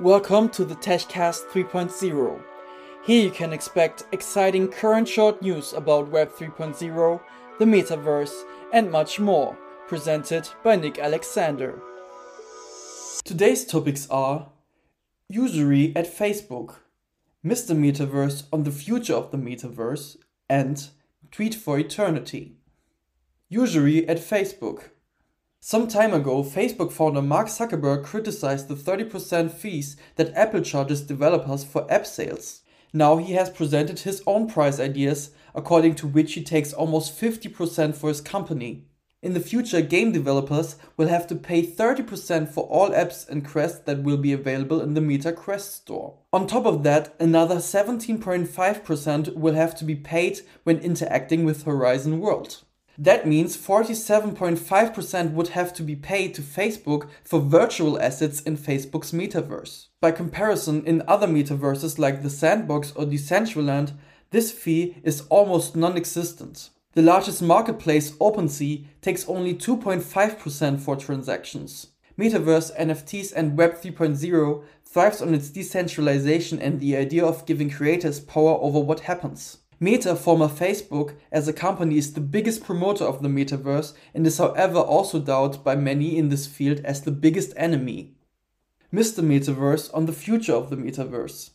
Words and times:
Welcome 0.00 0.48
to 0.50 0.64
the 0.64 0.76
TechCast 0.76 1.48
3.0. 1.50 2.42
Here 3.04 3.22
you 3.22 3.30
can 3.30 3.52
expect 3.52 4.04
exciting 4.12 4.68
current 4.68 5.06
short 5.06 5.42
news 5.42 5.74
about 5.74 6.08
Web 6.08 6.32
3.0, 6.32 7.20
the 7.58 7.64
metaverse, 7.66 8.32
and 8.72 8.90
much 8.90 9.20
more, 9.20 9.58
presented 9.88 10.48
by 10.64 10.76
Nick 10.76 10.98
Alexander. 10.98 11.82
Today's 13.24 13.66
topics 13.66 14.08
are 14.08 14.48
Usury 15.28 15.92
at 15.94 16.06
Facebook, 16.06 16.76
Mr. 17.44 17.76
Metaverse 17.76 18.44
on 18.50 18.62
the 18.62 18.70
future 18.70 19.16
of 19.16 19.30
the 19.32 19.36
metaverse, 19.36 20.16
and 20.48 20.88
Tweet 21.30 21.54
for 21.54 21.78
Eternity. 21.78 22.56
Usury 23.50 24.08
at 24.08 24.16
Facebook. 24.16 24.84
Some 25.62 25.88
time 25.88 26.14
ago, 26.14 26.42
Facebook 26.42 26.90
founder 26.90 27.20
Mark 27.20 27.48
Zuckerberg 27.48 28.02
criticized 28.02 28.68
the 28.68 28.74
30% 28.74 29.52
fees 29.52 29.94
that 30.16 30.32
Apple 30.34 30.62
charges 30.62 31.02
developers 31.02 31.64
for 31.64 31.90
app 31.92 32.06
sales. 32.06 32.62
Now 32.94 33.18
he 33.18 33.34
has 33.34 33.50
presented 33.50 34.00
his 34.00 34.22
own 34.26 34.48
price 34.48 34.80
ideas, 34.80 35.32
according 35.54 35.96
to 35.96 36.06
which 36.06 36.32
he 36.32 36.42
takes 36.42 36.72
almost 36.72 37.20
50% 37.20 37.94
for 37.94 38.08
his 38.08 38.22
company. 38.22 38.86
In 39.20 39.34
the 39.34 39.40
future, 39.40 39.82
game 39.82 40.12
developers 40.12 40.76
will 40.96 41.08
have 41.08 41.26
to 41.26 41.34
pay 41.34 41.62
30% 41.62 42.48
for 42.48 42.64
all 42.64 42.88
apps 42.88 43.28
and 43.28 43.46
quests 43.46 43.80
that 43.80 44.02
will 44.02 44.16
be 44.16 44.32
available 44.32 44.80
in 44.80 44.94
the 44.94 45.02
Meta 45.02 45.30
Quest 45.30 45.74
store. 45.74 46.16
On 46.32 46.46
top 46.46 46.64
of 46.64 46.84
that, 46.84 47.14
another 47.20 47.56
17.5% 47.56 49.36
will 49.36 49.54
have 49.54 49.74
to 49.76 49.84
be 49.84 49.94
paid 49.94 50.40
when 50.64 50.78
interacting 50.78 51.44
with 51.44 51.64
Horizon 51.64 52.18
World. 52.18 52.62
That 53.02 53.26
means 53.26 53.56
47.5% 53.56 55.32
would 55.32 55.48
have 55.48 55.72
to 55.72 55.82
be 55.82 55.96
paid 55.96 56.34
to 56.34 56.42
Facebook 56.42 57.08
for 57.24 57.40
virtual 57.40 57.98
assets 57.98 58.42
in 58.42 58.58
Facebook's 58.58 59.12
metaverse. 59.12 59.86
By 60.02 60.12
comparison, 60.12 60.84
in 60.84 61.02
other 61.08 61.26
metaverses 61.26 61.98
like 61.98 62.22
the 62.22 62.28
Sandbox 62.28 62.92
or 62.92 63.06
Decentraland, 63.06 63.94
this 64.32 64.52
fee 64.52 64.98
is 65.02 65.22
almost 65.30 65.74
non 65.74 65.96
existent. 65.96 66.68
The 66.92 67.00
largest 67.00 67.40
marketplace, 67.40 68.10
OpenSea, 68.18 68.84
takes 69.00 69.26
only 69.26 69.54
2.5% 69.54 70.78
for 70.78 70.94
transactions. 70.94 71.86
Metaverse, 72.18 72.76
NFTs, 72.76 73.32
and 73.34 73.56
Web 73.56 73.76
3.0 73.80 74.62
thrives 74.84 75.22
on 75.22 75.32
its 75.32 75.48
decentralization 75.48 76.60
and 76.60 76.80
the 76.80 76.98
idea 76.98 77.24
of 77.24 77.46
giving 77.46 77.70
creators 77.70 78.20
power 78.20 78.58
over 78.60 78.78
what 78.78 79.00
happens. 79.00 79.59
Meta, 79.82 80.14
former 80.14 80.46
Facebook, 80.48 81.14
as 81.32 81.48
a 81.48 81.54
company 81.54 81.96
is 81.96 82.12
the 82.12 82.20
biggest 82.20 82.62
promoter 82.62 83.04
of 83.04 83.22
the 83.22 83.28
metaverse 83.30 83.94
and 84.12 84.26
is 84.26 84.36
however 84.36 84.78
also 84.78 85.18
doubted 85.18 85.64
by 85.64 85.74
many 85.74 86.18
in 86.18 86.28
this 86.28 86.46
field 86.46 86.80
as 86.84 87.00
the 87.00 87.10
biggest 87.10 87.54
enemy. 87.56 88.12
Mr. 88.92 89.24
Metaverse 89.24 89.88
on 89.94 90.04
the 90.04 90.12
future 90.12 90.52
of 90.52 90.68
the 90.68 90.76
metaverse. 90.76 91.50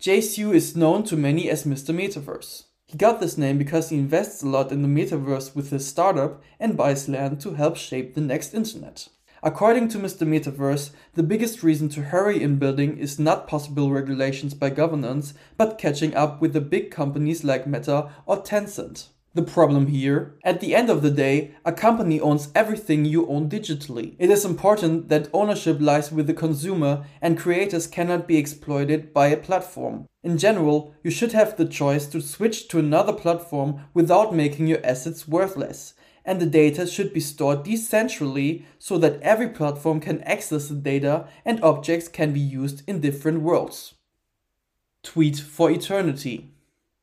Jay 0.00 0.22
Su 0.22 0.50
is 0.52 0.76
known 0.76 1.02
to 1.04 1.14
many 1.14 1.50
as 1.50 1.64
Mr. 1.64 1.94
Metaverse. 1.94 2.64
He 2.86 2.96
got 2.96 3.20
this 3.20 3.36
name 3.36 3.58
because 3.58 3.90
he 3.90 3.98
invests 3.98 4.42
a 4.42 4.48
lot 4.48 4.72
in 4.72 4.80
the 4.80 4.88
metaverse 4.88 5.54
with 5.54 5.68
his 5.68 5.86
startup 5.86 6.42
and 6.58 6.74
buys 6.74 7.06
land 7.06 7.38
to 7.42 7.52
help 7.52 7.76
shape 7.76 8.14
the 8.14 8.22
next 8.22 8.54
internet. 8.54 9.08
According 9.42 9.88
to 9.88 9.98
Mr. 9.98 10.26
Metaverse, 10.26 10.90
the 11.14 11.22
biggest 11.22 11.62
reason 11.62 11.88
to 11.90 12.02
hurry 12.02 12.42
in 12.42 12.58
building 12.58 12.98
is 12.98 13.20
not 13.20 13.46
possible 13.46 13.90
regulations 13.92 14.52
by 14.52 14.70
governance, 14.70 15.32
but 15.56 15.78
catching 15.78 16.14
up 16.14 16.40
with 16.40 16.52
the 16.52 16.60
big 16.60 16.90
companies 16.90 17.44
like 17.44 17.66
Meta 17.66 18.10
or 18.26 18.42
Tencent. 18.42 19.08
The 19.34 19.42
problem 19.42 19.86
here? 19.86 20.34
At 20.42 20.60
the 20.60 20.74
end 20.74 20.90
of 20.90 21.02
the 21.02 21.10
day, 21.12 21.54
a 21.64 21.70
company 21.70 22.20
owns 22.20 22.50
everything 22.54 23.04
you 23.04 23.28
own 23.28 23.48
digitally. 23.48 24.16
It 24.18 24.30
is 24.30 24.44
important 24.44 25.08
that 25.10 25.28
ownership 25.32 25.76
lies 25.80 26.10
with 26.10 26.26
the 26.26 26.34
consumer 26.34 27.04
and 27.22 27.38
creators 27.38 27.86
cannot 27.86 28.26
be 28.26 28.38
exploited 28.38 29.14
by 29.14 29.28
a 29.28 29.36
platform. 29.36 30.08
In 30.24 30.38
general, 30.38 30.94
you 31.04 31.12
should 31.12 31.32
have 31.32 31.56
the 31.56 31.66
choice 31.66 32.06
to 32.06 32.20
switch 32.20 32.66
to 32.68 32.80
another 32.80 33.12
platform 33.12 33.84
without 33.94 34.34
making 34.34 34.66
your 34.66 34.84
assets 34.84 35.28
worthless 35.28 35.94
and 36.28 36.40
the 36.40 36.46
data 36.46 36.86
should 36.86 37.14
be 37.14 37.20
stored 37.20 37.64
decentrally 37.64 38.62
so 38.78 38.98
that 38.98 39.18
every 39.22 39.48
platform 39.48 39.98
can 39.98 40.20
access 40.24 40.68
the 40.68 40.74
data 40.74 41.26
and 41.42 41.58
objects 41.64 42.06
can 42.06 42.34
be 42.34 42.40
used 42.40 42.82
in 42.86 43.00
different 43.00 43.40
worlds. 43.40 43.94
Tweet 45.02 45.38
for 45.38 45.70
eternity. 45.70 46.50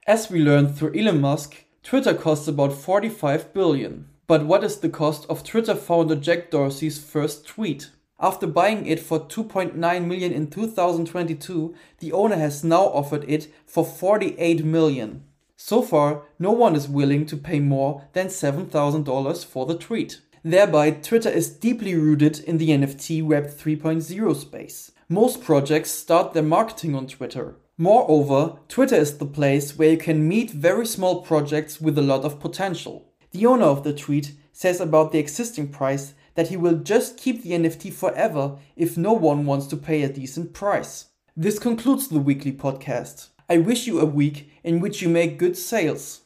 As 0.06 0.30
we 0.30 0.44
learned 0.44 0.76
through 0.78 0.96
Elon 0.96 1.22
Musk, 1.22 1.66
Twitter 1.82 2.14
costs 2.14 2.48
about 2.48 2.74
45 2.74 3.52
billion. 3.52 4.08
But 4.28 4.46
what 4.46 4.64
is 4.64 4.78
the 4.78 4.90
cost 4.90 5.26
of 5.28 5.44
Twitter 5.44 5.74
founder 5.74 6.16
Jack 6.16 6.52
Dorsey's 6.52 7.00
first 7.00 7.48
tweet? 7.48 7.90
After 8.20 8.46
buying 8.46 8.86
it 8.86 9.00
for 9.00 9.20
2.9 9.20 9.74
million 9.76 10.32
in 10.32 10.52
2022, 10.52 11.74
the 12.00 12.12
owner 12.12 12.36
has 12.36 12.64
now 12.64 12.84
offered 12.84 13.26
it 13.28 13.52
for 13.66 13.84
48 13.84 14.64
million. 14.64 15.24
So 15.58 15.82
far, 15.82 16.24
no 16.38 16.52
one 16.52 16.76
is 16.76 16.88
willing 16.88 17.26
to 17.28 17.38
pay 17.38 17.60
more 17.60 18.08
than 18.14 18.28
$7,000 18.28 19.46
for 19.46 19.66
the 19.66 19.78
tweet. 19.78 20.22
Thereby, 20.44 20.92
Twitter 20.92 21.30
is 21.30 21.50
deeply 21.50 21.96
rooted 21.96 22.40
in 22.40 22.58
the 22.58 22.70
NFT 22.70 23.24
Web 23.24 23.46
3.0 23.48 24.36
space. 24.36 24.92
Most 25.10 25.44
projects 25.44 25.92
start 25.92 26.34
their 26.34 26.44
marketing 26.44 26.94
on 26.94 27.08
Twitter. 27.08 27.56
Moreover, 27.78 28.60
Twitter 28.68 28.96
is 28.96 29.18
the 29.18 29.26
place 29.26 29.78
where 29.78 29.92
you 29.92 29.98
can 29.98 30.28
meet 30.28 30.52
very 30.52 30.86
small 30.86 31.22
projects 31.22 31.82
with 31.82 31.98
a 31.98 32.02
lot 32.02 32.24
of 32.24 32.40
potential. 32.40 33.12
The 33.32 33.46
owner 33.46 33.66
of 33.66 33.84
the 33.84 33.94
tweet 33.94 34.34
says 34.54 34.80
about 34.80 35.12
the 35.12 35.20
existing 35.20 35.70
price 35.70 36.14
that 36.36 36.50
he 36.50 36.58
will 36.58 36.78
just 36.78 37.18
keep 37.18 37.44
the 37.44 37.52
NFT 37.52 37.92
forever 37.92 38.58
if 38.76 38.98
no 38.98 39.14
one 39.14 39.46
wants 39.46 39.68
to 39.68 39.78
pay 39.78 40.04
a 40.04 40.10
decent 40.10 40.54
price. 40.54 41.08
This 41.36 41.60
concludes 41.60 42.08
the 42.08 42.20
weekly 42.20 42.54
podcast. 42.54 43.30
I 43.48 43.58
wish 43.58 43.86
you 43.86 44.00
a 44.00 44.06
week 44.06 44.52
in 44.64 44.80
which 44.80 45.02
you 45.02 45.10
make 45.10 45.38
good 45.38 45.56
sales. 45.56 46.22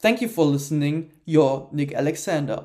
Thank 0.00 0.20
you 0.20 0.28
for 0.28 0.44
listening. 0.44 1.12
Your 1.24 1.68
Nick 1.72 1.94
Alexander. 1.94 2.64